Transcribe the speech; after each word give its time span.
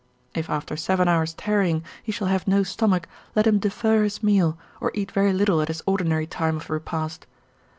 If 0.33 0.49
after 0.49 0.75
seven 0.75 1.07
hours' 1.07 1.35
tarrying 1.35 1.83
he 2.01 2.11
shall 2.11 2.25
have 2.25 2.47
no 2.47 2.63
stomach, 2.63 3.07
let 3.35 3.45
him 3.45 3.59
defer 3.59 4.01
his 4.03 4.23
meal, 4.23 4.57
or 4.79 4.89
eat 4.95 5.11
very 5.11 5.31
little 5.31 5.61
at 5.61 5.67
his 5.67 5.83
ordinary 5.85 6.25
time 6.25 6.57
of 6.57 6.71
repast. 6.71 7.27